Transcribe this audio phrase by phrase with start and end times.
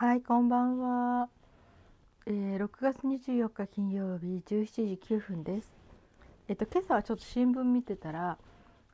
[0.00, 1.28] はい、こんばんは。
[2.24, 5.70] えー、6月24日金曜日17時9分です。
[6.48, 8.38] えっと今朝はちょっと新聞見てたら、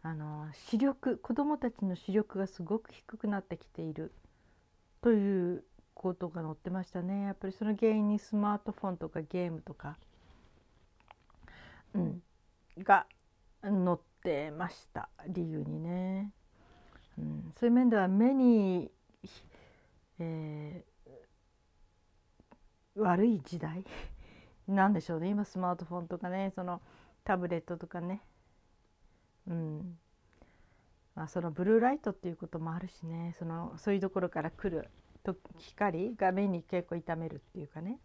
[0.02, 4.10] あの視力子どもたちの視力がすごく低くなってきている
[5.00, 5.62] という
[5.94, 7.26] ことが載ってましたね。
[7.26, 9.96] やっぱりその原因にスマートフォンとかゲームとか、
[11.94, 12.20] うん、
[12.78, 13.06] が
[13.62, 16.32] 載ってました理由にね。
[17.16, 18.90] うん、そういう面では目に、
[20.18, 20.95] えー、
[22.96, 23.84] 悪い時代？
[24.68, 25.28] なんでしょうね。
[25.28, 26.80] 今スマートフォンとかねその
[27.24, 28.22] タブレットとかね、
[29.46, 29.98] うん。
[31.14, 33.34] まあ、そのブルーライトっていうこともあるしね。
[33.38, 34.88] そのそういうところから来る
[35.22, 37.98] と光が目に結構痛めるっていうかね、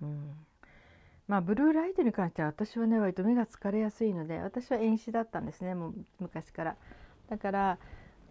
[0.00, 0.46] うん。
[1.28, 5.74] まあ、ブルーライトに関しては私はね割と目が疲れやすいので私は遠視だったんですね。
[5.74, 6.76] もう昔から。
[7.28, 7.78] だから、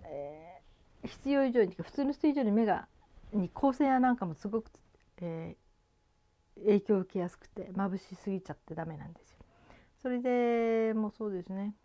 [0.04, 2.88] えー、必要以上に普通の人以上に目が
[3.32, 4.72] に光線やなんかもすごく、
[5.22, 9.40] えー、影響を受けやすくて眩しすぎちゃってダメなんですよ。
[10.02, 11.76] それでもうそうですね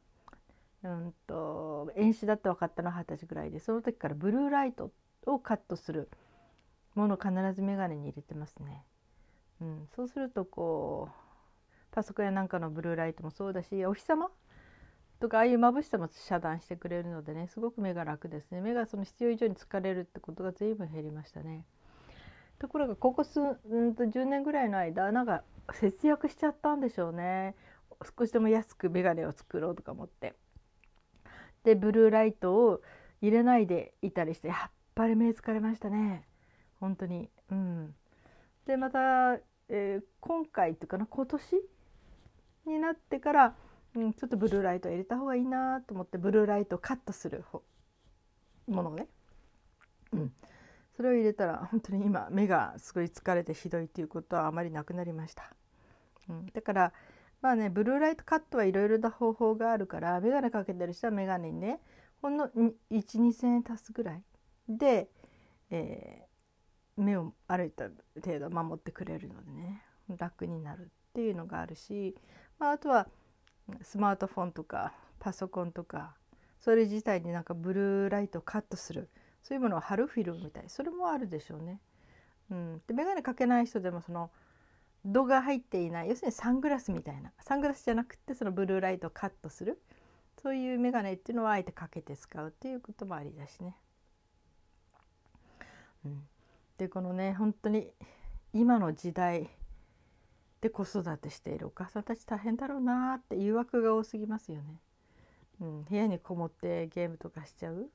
[0.84, 4.92] うんと遠視だって分かったのは二十歳ぐらいでその時からブルーライト
[5.26, 6.08] をカットする
[6.94, 8.84] ものを必ず眼鏡に入れてますね。
[9.60, 11.14] うん、そうするとこう
[11.90, 14.30] パソコンやなんかのブルーライトもそうだしお日様
[15.20, 21.64] とかああいう眩しさも遮断してくれるのでねすごく目が楽ですね目がその必要以上に疲れるってことが随分減りましたね
[22.64, 25.42] ところがここ数うんと10年ぐらいの間なんか
[25.74, 27.54] 節約しちゃったんでしょうね。
[28.18, 30.34] 少しでも安く眼鏡を作ろうとか思って。
[31.62, 32.80] でブルーライトを
[33.20, 36.26] 入れないでいたりしてやっぱり目疲れましたね。
[36.80, 37.28] 本当に。
[37.50, 37.94] うん。
[38.66, 39.34] でまた、
[39.68, 41.42] えー、今回っていうかな今年
[42.64, 43.54] になってから
[43.94, 47.44] うん、ちょっとブルーライト入れた方がいいなと思ってブルーライトをカットする
[48.66, 49.06] ものをね、
[50.96, 55.54] それを入れたら 本当に今目がすごい疲れてひどいということはあまりなくなりました、
[56.28, 56.92] うん、だから
[57.40, 61.80] まあねブルーライトカットはいろいろな方法があるから眼鏡かけてる人は眼鏡にね
[62.22, 64.22] ほんの12,000円足すぐらい
[64.68, 65.10] で、
[65.70, 67.74] えー、目をある
[68.14, 69.82] 程度守ってくれるのでね
[70.16, 72.16] 楽になるっていうのがあるし、
[72.58, 73.08] まあ、あとは
[73.82, 76.16] スマートフォンとかパソコンとか
[76.58, 79.10] それ自体になんかブルーライトをカットする
[79.44, 80.64] そういうものを貼るフィルムみたい。
[80.68, 81.78] それもあるでしょうね。
[82.50, 84.30] うん、で眼鏡かけない人でもその
[85.04, 87.30] 度が入っていない要するにサングラスみたいな。
[87.40, 89.80] サングラスじゃなくてそのブルーライトをカットする。
[90.42, 93.76] そういう眼鏡っていうのはあえてかけて使うっていうこともありだしね。
[96.06, 96.22] うん、
[96.78, 97.90] でこのね本当に
[98.52, 99.48] 今の時代
[100.60, 104.80] で子育てしているお母さんたち大変だろうなって誘惑が多すぎますよね。
[105.60, 107.90] うん、部屋にこもってゲームとかしちゃう。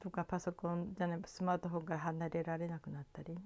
[0.00, 3.40] とかパソコンじゃないスマートフォンから離れられなくなったりね。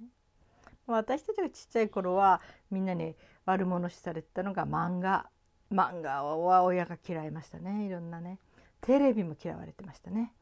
[0.86, 3.14] 私たちがちっちゃい頃はみんなに
[3.46, 5.26] 悪者視されてたのが漫画
[5.72, 8.38] 漫画は親が嫌いましたねいろんなね
[8.82, 10.32] テレビも嫌われてましたね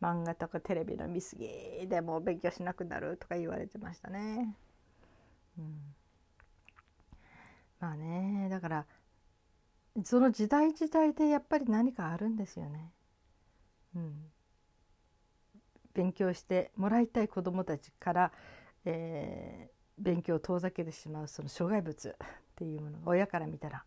[0.00, 4.56] 漫画とかテレビの見過ぎでも勉強しなくなるとか言われてましたね。
[5.58, 5.94] うん
[7.78, 8.86] まあねだから
[10.04, 12.92] その時代時代でやっぱり何かあるんですよね。
[13.94, 14.31] うん、
[15.94, 18.32] 勉強してもらいたい子どもたちから、
[18.84, 22.12] えー、勉強を遠ざけてしまうその障害物っ
[22.56, 23.84] ていうものが親から見たら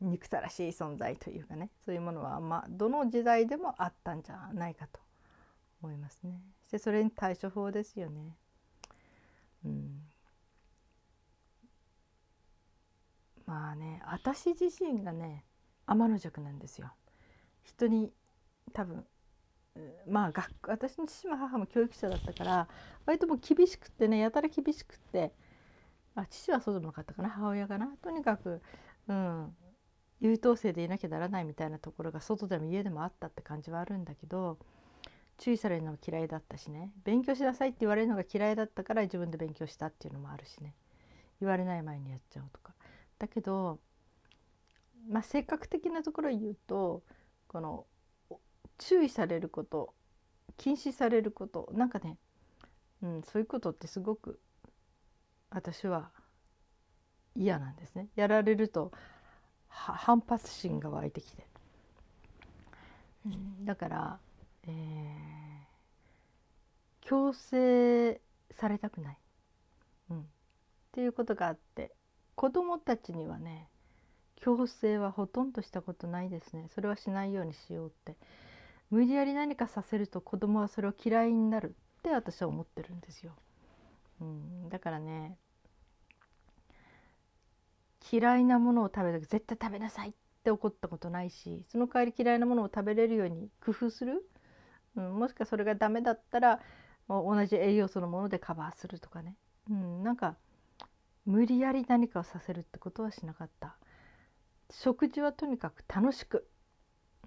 [0.00, 5.00] 憎たらしい存在というかねそういうものは、まあ、どの時代でもあったんじゃないかと
[5.82, 6.40] 思いますね。
[6.62, 8.36] そしてそれに対処法ですよね。
[9.64, 10.02] うん
[13.46, 15.44] まあね私自身がね
[15.86, 16.92] 天の弱なんですよ。
[17.62, 18.12] 人に
[18.72, 19.04] 多分
[20.08, 22.68] まあ学私の父も母も教育者だったから
[23.04, 25.32] 割ともう厳しくってねやたら厳しくって
[26.14, 27.88] あ父はそうでもなかったかな母親がな。
[28.02, 28.62] とにかく、
[29.08, 29.54] うん、
[30.20, 34.58] 優等生でいなきゃならないみたいなところが外でも家でもあったって感じはあるんだけど
[35.38, 36.90] 注意されるのが嫌いだったしね。
[37.04, 40.74] 勉強しなさいって言われるのが嫌いだったから自分で勉強したっていうのもあるしね。
[41.40, 42.72] 言われない前にやっちゃうとか。
[43.18, 43.78] だけど、
[45.08, 47.02] まあ、性格的なところを言うと
[47.48, 47.86] この
[48.78, 49.94] 注意されること
[50.56, 52.16] 禁止されることなんかね、
[53.02, 54.40] うん、そういうことってすごく
[55.50, 56.10] 私は
[57.34, 58.08] 嫌なんですね。
[58.16, 58.92] やられると
[59.68, 61.46] 反発心が湧いてきて、
[63.26, 64.18] うん、だから、
[64.66, 64.72] えー、
[67.02, 68.20] 強制
[68.50, 69.18] されたくない、
[70.10, 70.22] うん、っ
[70.92, 71.92] ていうことがあって
[72.34, 73.68] 子供たちにはね
[74.36, 76.68] 強制はほとんどしたことないですね。
[76.74, 78.16] それはしないようにしようって。
[78.90, 83.32] 無理やり何かさせると子供はそれを嫌いになるって私は思ってるんですよ。
[84.20, 85.36] うん、だからね
[88.10, 90.12] 嫌いなものを食べる時絶対食べなさいっ
[90.44, 94.24] て怒ったことないしその代わり嫌いなものを食べれるように工夫する、
[94.96, 96.60] うん、もしくはそれがダメだったら
[97.08, 99.36] 同じ栄養素のものでカバーするとかね、
[99.70, 100.36] うん、なんか
[101.26, 103.76] 無理やり何かをさせるってことはしなかった。
[104.70, 106.48] 食事はとにかく楽しく、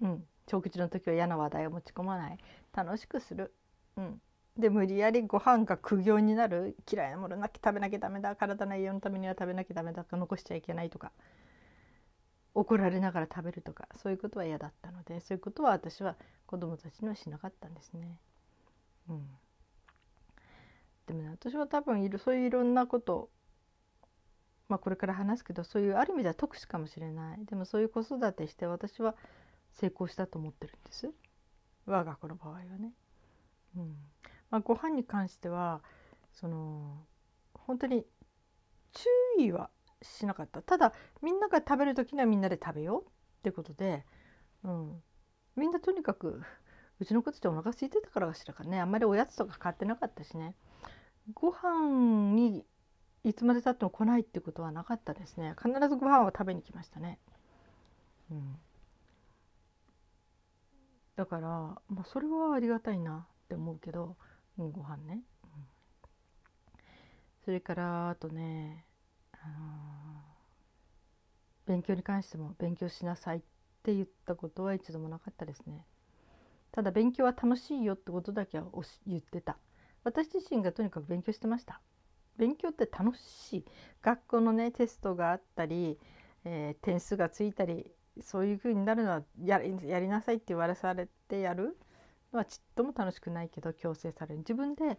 [0.02, 2.38] うん、食事の時は嫌な話題を持ち込まない。
[2.74, 3.54] 楽しくする、
[3.96, 4.20] うん、
[4.58, 8.34] で無理やりご飯が苦行になる嫌いなものなき食べなきゃダメだ。
[8.34, 11.12] 体の栄養のためには食べなきゃダメだとか残しちゃいけないとか。
[12.52, 13.88] 怒られながら食べるとか。
[13.94, 16.16] そういうことは嫌だったのでそういうことは私は
[16.46, 18.18] 子供たちにはしなかったんですね。
[19.08, 19.28] うん、
[21.06, 23.30] でもね私は多分いるそういういろんなこと
[24.68, 27.44] まあこれから話すけどそういうある意味では特殊かもしれない。
[27.44, 29.14] でもそういう子育てして私は
[29.72, 31.10] 成功したと思ってるんです？
[31.86, 32.92] 我が子の場合はね。
[33.76, 33.96] うん。
[34.50, 35.80] まあ、ご飯に関しては
[36.32, 37.04] その
[37.54, 38.04] 本当に
[38.92, 39.08] 注
[39.42, 39.70] 意は
[40.02, 40.62] しなかった。
[40.62, 43.06] ただみんなが食べる時にはみんなで食べようっ
[43.42, 44.04] てことで、
[44.64, 45.02] うん、
[45.56, 46.42] みんなとにかく
[46.98, 48.80] うちの子たちお腹空いてたからかしらかね。
[48.80, 50.54] あんまりおやつとか買ってなかったしね。
[51.34, 52.64] ご飯に
[53.24, 55.54] いつまでたっても来ないってことはなかったですね。
[55.62, 57.18] 必ずご飯を食べに来ましたね。
[58.30, 58.58] うん
[61.20, 61.48] だから、
[61.90, 64.16] まあ、それはありがたいなって思うけど、
[64.58, 65.50] うん、ご飯ね、うん、
[67.44, 68.86] それからあとね、
[69.32, 73.40] あのー、勉強に関しても勉強しなさいっ
[73.82, 75.84] て言ったことは一度もなかったですね。
[76.72, 78.64] ただ勉強は楽しいよってことだけは
[79.06, 79.58] 言ってた。
[80.04, 81.82] 私自身がとにかく勉強してました。
[82.38, 83.64] 勉強って楽しい。
[84.00, 85.98] 学校のねテストがあったり、
[86.46, 91.78] えー、点数がついたりそういう風になるのはやりなさいって言われされてやる
[92.32, 94.38] のはちっとも楽しくないけど強制される。
[94.38, 94.98] 自分で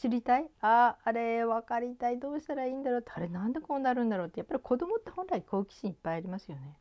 [0.00, 3.00] 知りたいああれ分かりたいどうしたらいいんだろう。
[3.00, 4.40] ってあれなんでこうなるんだろうって。
[4.40, 6.78] やっぱり子供って本来好奇心いっぱいありますよね。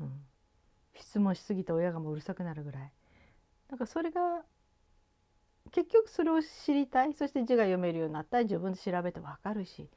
[0.00, 0.12] うん、
[0.94, 2.92] 質問しすぎて親がもううるさくなるぐらい。
[3.68, 4.44] なんかそれが
[5.72, 9.88] 結局それを知りたいそして字が読めるようになったら自分で調べて分かるし。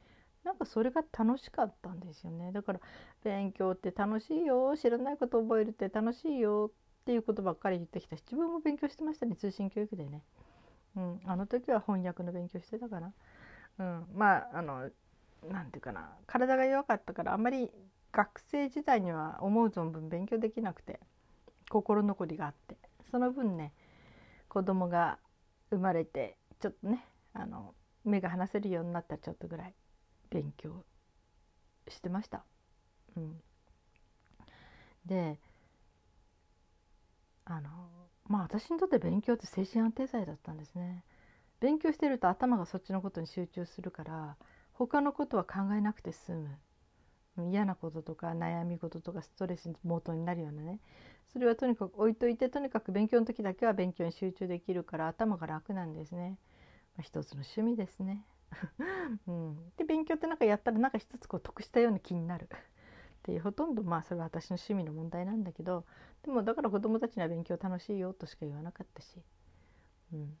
[0.44, 2.52] なんかそれが楽しかったんですよね。
[2.52, 2.80] だから
[3.24, 6.70] 勉強って楽しいよ知らないこと覚えるって楽しいよ
[7.02, 8.16] っていうことばっかり言ってきた。
[8.16, 10.22] し自分も勉強してましたね通信教育でね、
[10.96, 13.12] うん、あの時は翻訳の勉強してたかな、
[13.78, 14.90] うん、まああの
[15.48, 16.10] 何て言うかな。
[16.26, 17.70] 体が弱かったからあんまり
[18.12, 21.00] 学生時代には思う存分勉強できなくて
[21.70, 22.76] 心残りがあって。
[23.10, 23.74] その分ね
[24.48, 25.18] 子供が
[25.70, 27.04] 生まれてちょっとね
[27.34, 27.74] あの
[28.04, 29.74] 目が離せるようになったちょっとぐらい。
[30.32, 30.84] 勉強
[31.88, 32.44] してました。
[33.16, 33.42] うん、
[35.06, 35.38] で
[37.44, 37.70] あの
[38.28, 41.04] まあ私にとって勉強って精神安定剤だったんですね。
[41.60, 44.36] 勉強してると頭がそっちのことに集中するから
[44.74, 46.32] 他のことは考えなくて済
[47.36, 50.80] む嫌なこととか悩み事とかストレス元になるようなね
[51.32, 56.38] それはとにかく置いといてとにかく勉強の時だけは勉強に集中できるから頭が楽なんですね。
[56.96, 58.24] まあ、一つの趣味ですね。
[59.26, 62.48] うん、で勉強ってなんかやったらなんか一つこう得したような気になる。
[63.22, 65.84] っていうほとんどまあそれは私の趣味の問題なんだけど
[66.24, 69.22] でもだから子供たちには勉強楽しいよとしか言わなかったし、
[70.12, 70.36] うん、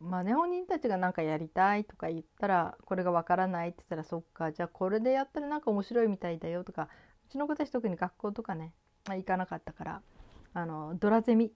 [0.00, 6.88] まあね本人たちが何かやりたいとか言ったらこれがわからないって言ったらそっかじゃあこれでやったらなんか面白いみたいだよとか
[7.28, 8.74] うちの子たち特に学校とかね、
[9.08, 10.02] 行かなかったから
[10.52, 11.52] あのドラゼミ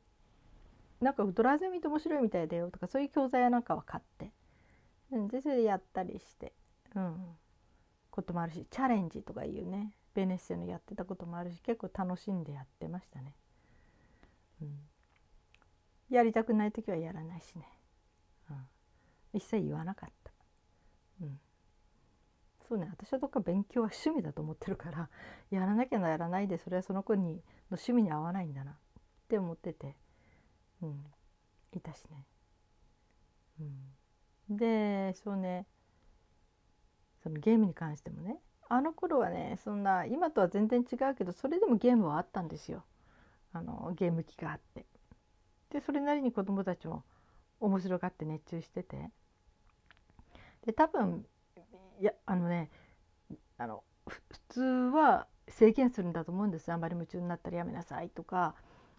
[1.01, 4.33] なんかドラゼミって面白いみたいだよとかそういう教材なんかは買って、
[5.13, 6.53] うん、でそれでやったりして、
[6.95, 7.17] うん、
[8.11, 9.93] こともあるしチャレンジとかいうね。
[10.19, 13.35] ベネッセのやってたこともあるし結構楽しんでやってましたね。
[14.61, 14.79] うん、
[16.11, 17.69] やりたくない時はやらないしね、
[18.51, 18.57] うん、
[19.35, 20.33] 一切言わなかった。
[21.23, 21.39] うん。
[22.69, 25.09] そうね私はどっか勉強は趣味だと思ってるから
[25.51, 27.37] やらなきゃやらないでそれはその子に
[27.71, 28.75] の趣味に合わないんだなっ
[29.29, 29.95] て思ってて。
[30.83, 31.05] うん、
[31.73, 32.25] いたしね。
[33.61, 35.67] うん、でそうね。
[37.23, 38.39] そのゲームに関してもね。
[38.69, 42.85] あの頃はねそんな今とは全然違うけどそれでもゲームはあったんですよ。
[43.53, 44.87] あのゲーム機があって。
[45.71, 47.05] でそれなりに子供たちも
[47.61, 49.11] 面白がって熱中してて。
[50.67, 51.27] で多分
[52.01, 52.71] いやあのね
[53.57, 56.71] あの普通は制限するんだと思うんです。
[56.71, 58.55] あんまり夢中になったらやめなさいとか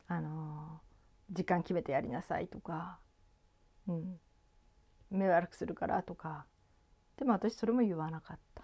[0.08, 0.82] あの
[1.32, 3.00] 時間決めてやりなさいとか、
[3.88, 4.20] うん、
[5.12, 6.46] 目悪くするからとか。
[7.18, 8.64] でも私それも言わなかった、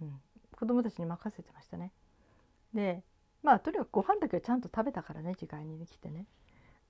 [0.00, 0.20] うん、
[0.56, 1.92] 子供たちに任せてましたね。
[2.72, 3.04] で
[3.42, 6.26] まあとにかくご飯だけはちゃんと食べたからね時間に来てね、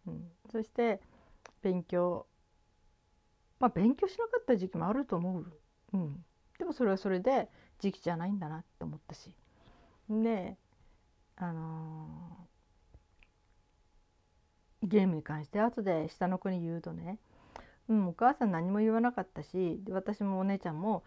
[0.06, 1.00] うん、そして
[1.62, 2.26] 勉強。
[3.58, 5.46] まあ勉強しなかった時期もあると思う、
[5.92, 6.24] うん、
[6.58, 7.48] でもそれはそれで
[7.78, 9.34] 時期じゃないんだなって思ったし。
[10.08, 10.56] で
[11.36, 12.51] あのー、
[14.82, 17.18] ゲームに関して後で下の子に言うとね
[17.88, 21.02] うん、お母さん何も言わなかったし私もお姉ちゃんも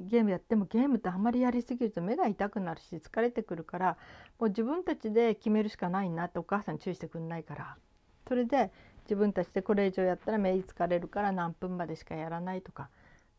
[0.00, 3.96] ゲームやってもゲームってあんまりやりすぎると目が痛くなるし疲れてくるから
[4.38, 7.76] もう自分たちで決めるしかないなってお母さん注意してくんないから。
[8.28, 8.70] それで
[9.04, 12.90] 自分たちでこれ以上やったら目疲れるから何分までしかやらないとか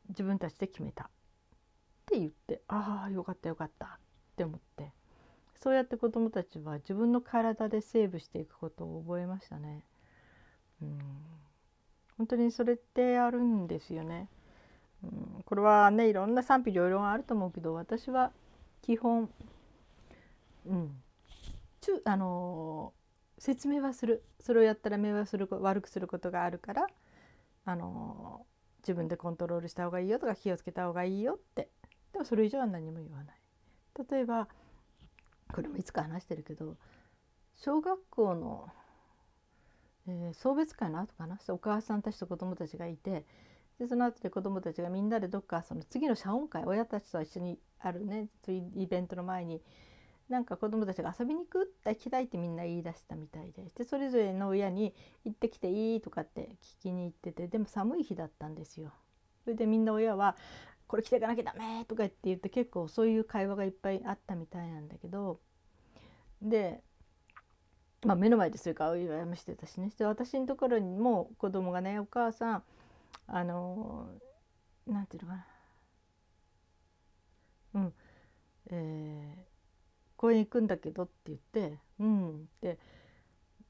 [0.09, 1.03] 自分たちで決めた。
[1.03, 1.07] っ
[2.07, 3.89] て言ってああよかったよかったっ
[4.35, 4.91] て思って。
[5.61, 9.83] そうやって子どもたちは自分の体でセーブしていくことを覚えましたね。
[10.81, 10.99] うん
[12.17, 14.27] 本当にそれってあるんですよね。
[15.03, 18.33] うん、これはねいろんな賛否両論あると思うけど私は
[18.81, 19.29] 基本、
[20.65, 21.01] うん、
[21.79, 22.91] ちゅあの
[23.37, 26.87] 説明はするそれをやったら目はする悪くすることがあるから
[27.63, 28.45] あの
[28.79, 31.69] 自分でコントロールした方がいいよとか気をつけた方がいいよって
[32.11, 33.35] でもそれ以上は何も言わない。
[34.11, 34.49] 例えば
[35.53, 36.77] これもいつか話してるけど
[37.55, 38.69] 小学校の
[40.09, 43.25] えー、送別会の後かなお母さんたちと子供たちがいて
[43.79, 49.61] でその後で子供たちがみんなでどっかその次の謝恩会親たちと一緒にあるねそういうイベントの前に
[50.27, 54.93] なんか子供たちが遊びに行くって行きたいってみんな言い出したみたいででそれぞれの親に
[55.25, 58.93] 「行ってきていい?」とかって聞きに行っててでも寒い日だったんですよ。
[59.43, 60.35] それでみんな親は
[60.89, 65.39] 「これ着ていかなきゃダメ!」とかって言って結構そういう会話がいっぱいあったみたいなんだけど
[66.41, 66.83] で
[68.05, 69.89] まあ、目の前でそういうかお祝いもしてたしね。
[69.89, 72.63] して私のところにも子供がね「お母さん
[73.27, 74.09] あの
[74.87, 75.45] なんていうのかな。
[77.73, 77.93] うん。
[78.71, 79.43] えー、
[80.15, 82.79] 公園行くんだけど」って言って「うん」って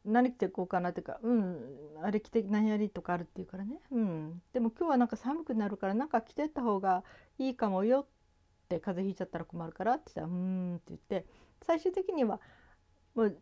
[0.09, 4.41] 何着ていこうかなっていうか「うんあれ着て何やり」とかあるって言うからね「うん。
[4.53, 7.03] でも今日はなんか寒くなるからなんか着てった方が
[7.37, 8.01] いいかもよ」
[8.65, 11.25] って風邪ひいちゃったら困るからって言ったら「うん」って言って
[11.61, 12.41] 最終的には
[13.15, 13.41] もう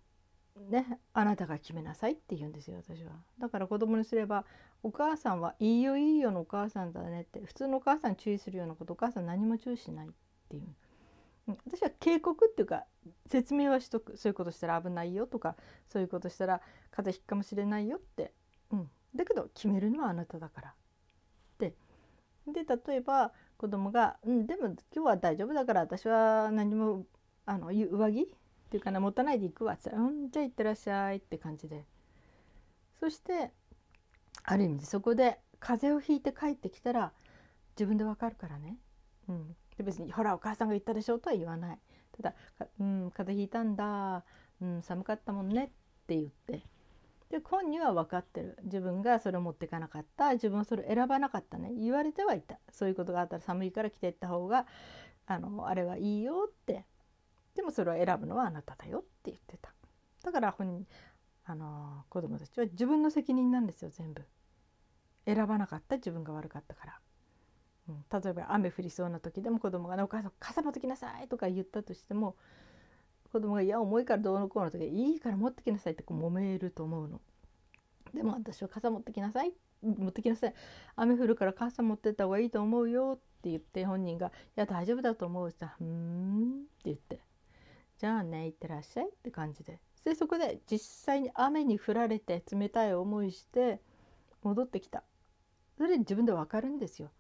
[0.70, 3.12] ねあなたが決めなさいって言うんですよ私は。
[3.40, 4.46] だから子供にすれば
[4.84, 10.12] お母さんはいいよいいよのお母さんだねって普通のお母さん注意するようなことお母さん何も注意しないっ
[10.50, 10.76] ていう。
[11.48, 12.86] 私は警告っていうか
[13.28, 14.18] 説明はしとく。
[14.18, 15.56] そういうことしたら危ないよとか
[15.88, 16.62] そういうことしたら
[16.92, 18.34] 風邪ひくかもしれないよって、
[18.72, 20.74] うん、だけど決めるのはあなただから
[21.60, 21.74] で
[22.48, 27.06] で例えば子供が「うんでも今日は大丈夫だから私は何も
[27.46, 31.86] あの上着っていうかな持たないで行くわ」って言ったら「うんじゃあ行ってらっしゃい」って感じで。
[33.00, 33.52] そして
[34.44, 37.12] ある意味でそこで風邪をひいて帰ってきたら
[37.76, 38.78] 自分でわかるからね、
[39.30, 41.80] うん、で別に「ほらお母さんが言ったでしょ」とは言わない。
[42.12, 42.36] ただ
[42.80, 44.26] 「うん風邪ひいたんだ、
[44.62, 45.68] うん、寒かったもんね」っ
[46.08, 46.64] て言って。
[47.30, 48.58] で本人は分かってる。
[48.64, 50.32] 自分がそれを持っていかなかった。
[50.34, 51.74] 自分はそれを選ばなかったね。
[51.74, 52.58] 言われてはいた。
[52.72, 54.66] そういうことがあったら寒いから着ていった方が
[55.26, 56.86] あのあれはいいよって。
[57.54, 59.74] でもそれを選ぶのはあなただよって言ってた。
[60.24, 60.88] だから本人
[61.44, 64.24] あの子供たちは自分の責任なんですよ全部。
[65.26, 67.02] 選ばなかった自分が悪かったから、
[68.12, 72.36] 例えば雨降りそうな時でも子供がね「お母さん傘持ってきなさい」とか言ったとしても
[73.32, 77.22] 子供が「いや重いからどうのこうの時いいから持ってきなさい」ってこう揉めると思うの。
[78.14, 80.54] でも私は傘持ってきなさい持ってきなさい。
[80.96, 84.28] 雨降るから傘持ってった方がいいと思うよって言って本人が
[84.58, 87.22] 「いや大丈夫だと思う」って言ったら「うん」って言って。
[87.98, 89.80] じゃあねいってらっしゃいって感じで。
[90.04, 93.82] でそこで実際に雨に降られて冷たい思いして
[94.44, 95.04] 戻ってきた。
[95.78, 97.12] それで自分で分かるんですよ。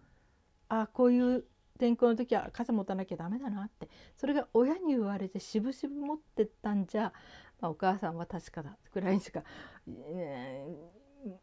[0.69, 1.45] あこういう
[1.77, 3.89] 天候の時は傘持たなきゃダメだなって。
[4.15, 7.13] それが親に言われて渋々持ってったんじゃ、
[7.59, 9.43] まあ、お母さんは確かだくらいにしか、
[9.86, 10.65] ね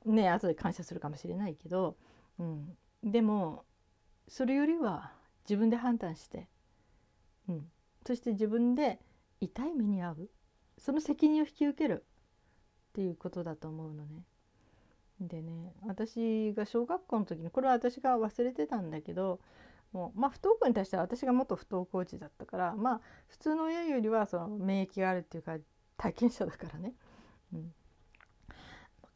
[0.05, 1.97] ね後で感謝するかもしれないけど、
[2.39, 3.65] うん、でも
[4.29, 5.13] それよりは
[5.45, 6.49] 自分で判断して、
[7.49, 7.67] うん、
[8.07, 9.01] そして自分で
[9.41, 10.31] 痛い目に遭う。
[10.79, 12.05] その責任を引き受ける
[12.91, 14.25] っていうことだと思うのね。
[15.29, 19.41] でね私が小学校の時にこれは私が忘れてたんだけど
[19.93, 25.57] もうまあ不登校に対しては私が元不登校児だったからまあ普通の親よりはその免疫があるっていうか
[25.97, 26.95] 体験者だからね、
[27.53, 27.73] うん、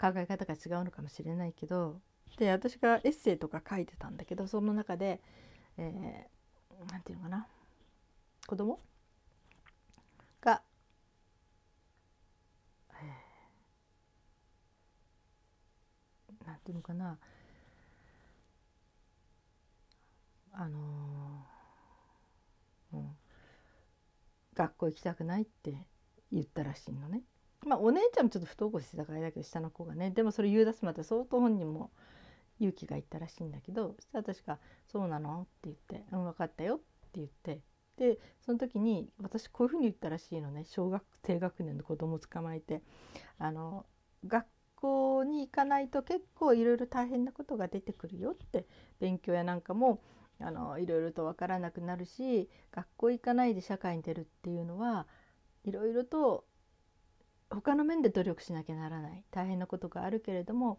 [0.00, 2.00] 考え方が違うのかもしれないけど
[2.38, 5.21] で私がエッセイとか書いてたんだけどその中で
[5.77, 7.47] 何、えー、て言うのかな。
[8.47, 8.81] 子供
[10.41, 10.62] が、
[12.95, 17.17] えー、なんていうのかな
[20.53, 23.11] あのー、うん、
[24.55, 25.87] 学校行きたくないって
[26.31, 27.23] 言ったらしいのね。
[27.65, 31.91] まあお姉ちゃんもちょっと不登校してたからだけど下の子がねでもそれ言い出すまで相当本人も
[32.61, 36.85] 勇気がいったらしいんだけどそしたら私が「そうなの?」って言って「うん分かったよ」って
[37.15, 37.63] 言って
[37.97, 42.83] でその時に私こういうふうに言ったらしいのね小学低学年の子供を捕まえて
[43.39, 43.87] あの
[44.25, 44.47] 学
[44.81, 48.67] 校に行かないと結構いろいろ大変なことが出てくるよって
[49.01, 50.01] 勉強やなんかも
[50.41, 55.07] あのいろいろと分からなくなるし学校行かないで社会に出るっていうのは
[55.65, 56.45] いろいろと
[57.51, 59.25] 他の面で努力しなきゃならない。
[59.31, 60.79] 大変なことがあるけれども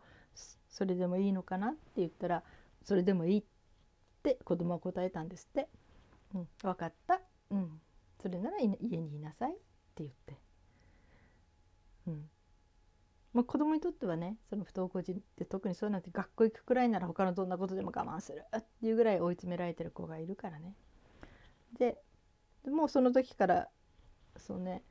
[0.69, 2.43] それでもいいのかなって言ったら
[2.83, 3.43] それでもいいっ
[4.23, 5.67] て子供は答えたんですって
[6.35, 7.21] 「うん、分かった。
[7.51, 7.81] うん。
[8.21, 8.67] それなら家
[9.01, 9.55] にいなさい」っ
[9.95, 10.37] て言って。
[12.07, 12.29] うん。
[13.39, 20.75] まあ、子供にとってはねその不登校児って特にそうなんて学校行くくらいなら他のどんなことでも我慢するっていうぐらい追い詰められてる子がいるからね。
[21.77, 21.97] で
[22.69, 23.69] もうその時から
[24.35, 24.83] そうね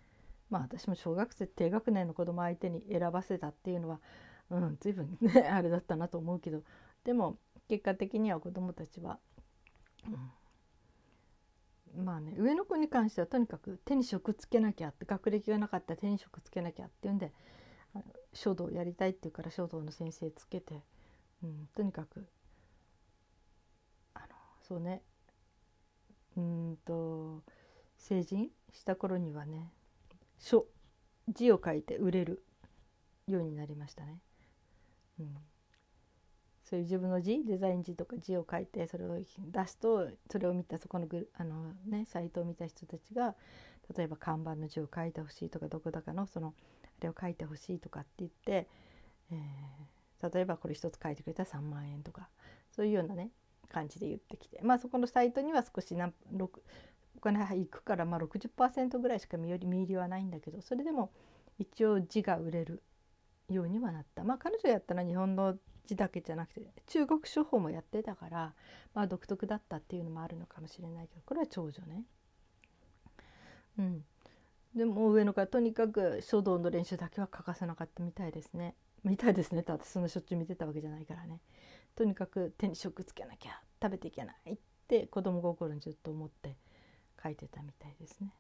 [0.49, 4.00] まあ私も小学生低学年の子供相手に選ばせたっていうのは
[4.49, 6.62] うん随分ね あれだったなと思うけど
[7.05, 7.37] でも
[7.69, 9.19] 結果的には子供たちは、
[11.97, 17.31] うん、まあね上の子に関してはとにかく手に職つけなきゃって学歴がなかったら手に職つけなきゃっていうんで
[18.32, 20.82] 書道やりたいって言うから書道の先生つけて、
[21.42, 22.26] うん、とにかく
[24.14, 24.26] あの
[24.62, 25.02] そうね
[26.37, 27.42] うんと
[27.97, 29.73] 成人した頃にはね
[30.38, 30.66] 書
[31.28, 32.42] 字を書いて売れる
[33.26, 34.18] ようになりましたね。
[35.20, 35.37] うん、
[36.64, 43.35] そういう自分の字デザイン字とか字を書いてそれを出すとそれを見たそこのグあの、ね、サイトを見た人たちが
[43.97, 46.54] 例えば看板の字を書いてほしいとかどこだかのその
[46.99, 48.69] あれを書いてほしいとかって言って、
[49.31, 52.28] えー、例えばこれ一つ書いてくれたら3万円とか
[52.71, 53.31] そういうようなね
[53.69, 56.50] 感じで言ってきてまあそこのサイトには少しなお
[57.21, 61.11] 金いくからまあ60%ぐらいしか見入りはないんだけどそれでも
[61.59, 62.83] 一応字が売れる
[63.49, 64.25] ようにはなった。
[64.25, 68.55] まあ彼女やったら日本の字だけじゃなくて中国書法もやってたから、
[68.94, 72.05] まあ、独特だったっていうのもあるのかもしれないけどこれは長女ね。
[73.79, 74.05] うん、
[74.79, 78.77] でも上の子はとにかく書道の練習だけは欠かせなかったみたいですね。
[79.03, 81.41] みたいですねってそんなしょっちゅう見てたわけじゃないからね。
[81.97, 86.57] とにかく手に職つけなきゃ食べていけないって子供心にずっと思って
[87.21, 88.33] 書いてたみたいですね。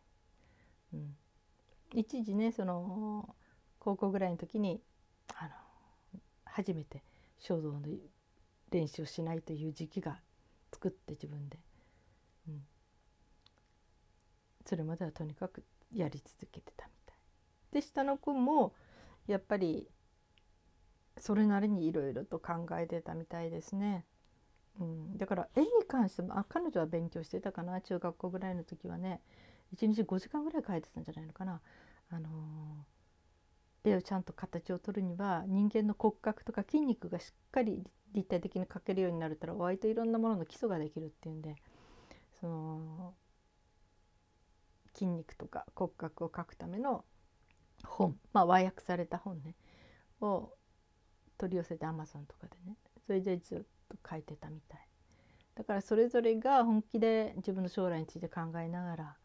[0.94, 1.16] うん、
[1.92, 3.34] 一時ねその
[3.80, 4.80] 高校ぐらいの時に
[5.34, 5.48] あ
[6.14, 7.02] の初めて
[7.40, 7.80] 書道の
[8.70, 10.20] 練習をしないという時期が
[10.72, 11.58] 作って自分で、
[12.48, 12.62] うん、
[14.64, 17.16] それまではとにかくやり続けてたみたい。
[17.72, 18.74] で下の子も
[19.26, 19.88] やっぱり
[21.18, 24.04] それなりにいろいろと考えてたみたいですね。
[24.80, 29.20] うん、だから絵に関してもあ彼女は勉強してたかな中学校ぐらいの時はね
[29.74, 31.60] 1日5時間ぐらい描いてたんじゃないのかな。
[32.10, 32.98] あのー
[33.84, 41.56] 絵をちゃんと形を取るには人間の骨格とか筋肉がしっかり立体的に描けるようになるたら割といろんなものの基礎ができるっていうんで
[42.40, 43.14] その
[44.98, 47.04] 筋肉とか骨格を描くための
[47.84, 49.54] 本まあ和訳された本ね
[50.20, 50.50] を
[51.38, 53.58] 取り寄せてアマゾンとかでねそれでずっ
[53.88, 54.80] と書いてたみたい。
[55.54, 59.16] だからそれぞれが本気で自分の将来について考えながら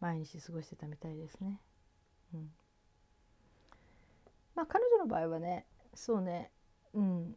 [0.00, 1.60] 毎日過ごしてたみたいですね。
[2.34, 2.50] うん。
[4.54, 6.50] まあ彼女の場合はねそうね
[6.94, 7.36] うん。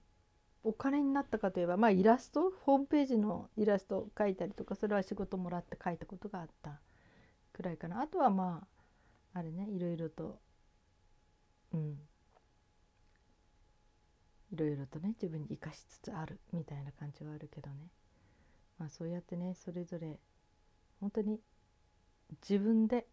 [0.63, 6.79] お金になったかといえばまあイラストホームページのイラスト描いたりとかそれは仕事もらって描いたことがあった。
[7.55, 8.01] くらいかな。
[8.01, 8.67] あとはま
[9.33, 10.39] ああれねいろいろと
[11.73, 11.97] うん。
[14.51, 17.87] いろいろとね自分に生かしつつあるみたいな感じはあるけどね。
[18.77, 20.19] まあそうやってねそれぞれ
[20.99, 21.39] 本当に
[22.47, 23.07] 自分で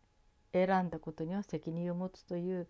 [0.53, 2.69] 選んだことには責任を持つという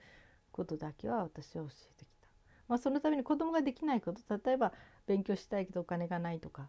[0.53, 2.29] ことだけは私は教えてきた。
[2.69, 4.73] まあ、そのために子供ができないこと例えば
[5.07, 6.69] 勉強したいけどお金がないとか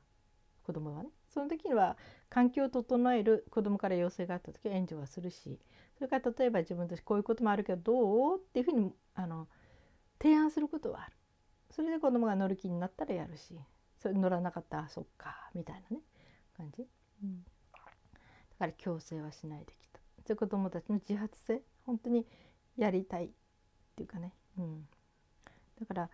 [0.63, 1.09] 子供はね。
[1.33, 1.97] その時には
[2.29, 5.59] 環境を整える子供から要請があった時は援助はするし
[5.95, 9.47] それから例えば自分としてこういうこともあるけどどうっていうふうにあの
[10.21, 11.13] 提案することはある。
[11.71, 13.55] それで子供が乗る気になったらやるし
[13.97, 16.03] それ乗らなかったらそっかみたいなね
[16.55, 16.85] 感じ、
[17.23, 17.79] うん、だ
[18.59, 19.99] から強制はしないできた。
[20.27, 22.27] で子供たちの自発性本当に
[22.77, 23.29] やりたいっ
[23.95, 24.87] ていうかね、うん、
[25.79, 26.09] だから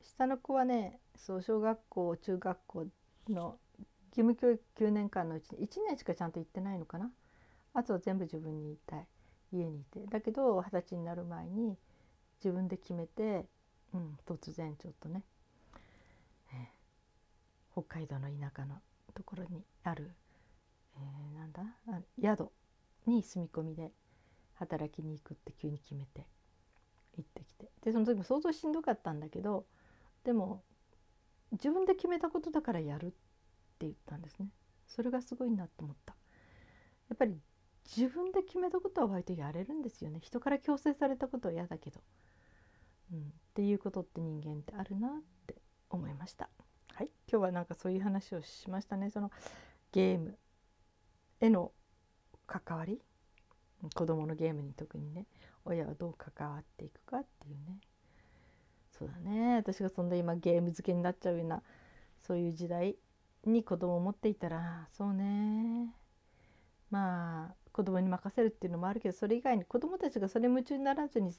[0.00, 2.86] 下の子はねそう小学校中学校
[3.28, 3.58] の
[4.16, 7.10] 義務教育9年間のうちに1年しかちゃんと行ってないのかな？
[7.74, 9.06] あとは全部自分に言いたい。
[9.52, 10.00] 家にいて。
[10.06, 11.76] だけど二十歳になる前に
[12.42, 13.46] 自分で決めて、
[13.94, 15.22] うん、突然ちょっとね、
[17.72, 18.80] 北海道の田舎の
[19.14, 20.10] ところにある、
[20.96, 21.62] えー、なんだ？
[22.20, 22.50] 宿
[23.06, 23.90] に住み込みで
[24.54, 26.26] 働きに行くって急に決めて
[27.16, 27.70] 行ってきて。
[27.82, 29.64] でその時も相当しんどかったんだけど
[30.24, 30.62] でも
[31.52, 33.10] 自分で決めたことだからやるっ
[33.82, 34.48] って言ったんですね。
[34.86, 36.14] それがすごいなと思った。
[37.08, 37.36] やっぱり
[37.96, 40.20] 自分で決めたことは割とやれるんですよね。
[40.22, 42.00] 人から強制されたことは嫌だけど、
[43.12, 43.22] うん、っ
[43.54, 45.10] ていうことって人間ってあるなっ
[45.46, 45.56] て
[45.90, 46.48] 思いました。
[46.94, 47.10] はい。
[47.28, 49.10] 今日はなんかそういう話をしましたね。
[49.10, 49.30] その
[49.90, 50.38] ゲーム。
[51.40, 51.72] への
[52.46, 53.00] 関わり。
[53.94, 55.26] 子供のゲームに特にね。
[55.64, 57.80] 親はどう関わっていくかっていうね。
[58.96, 59.56] そうだね。
[59.56, 61.62] 私がそんな今ゲーム漬けになっちゃうような
[62.20, 62.96] そういう時代。
[63.44, 65.94] に子供を持っていたらそうね。
[66.90, 71.32] まあ子供に任せるっていうのもあるけどそれ以外に子供たちがそれ夢中にならずに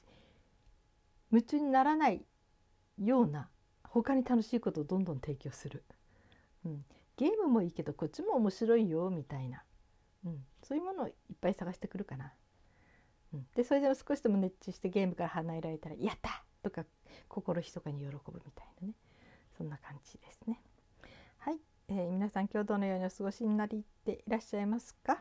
[1.30, 2.24] 夢中にならない
[2.98, 3.48] ような
[3.84, 5.84] 他に楽しいことをどんどん提供する、
[6.64, 6.84] うん、
[7.16, 9.62] ゲームもいいけどこっちも面白いよみたいな、
[10.26, 12.32] うん、そういうものをいっぱい探してくるかな。
[13.32, 16.84] うん、でそれでも少しでも熱中してゲームから離れられたら「やった!」とか
[17.28, 18.94] 心ひそかに喜ぶみたいなね。
[19.56, 20.60] そんな感じですね。
[21.38, 25.18] はい、えー、皆さん今日どのようにお過ごしになりっていらっしゃいますか、は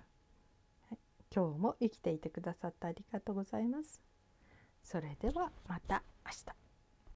[0.93, 0.97] い、
[1.33, 4.01] 今日も生きていてくださってありがとうございます。
[4.83, 6.62] それではまた明日。